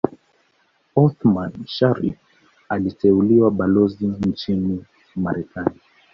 Othman 0.95 1.65
Sharrif 1.65 2.17
aliteuliwa 2.69 3.51
Balozi 3.51 4.07
nchini 4.07 4.85
Marekani 5.15 5.79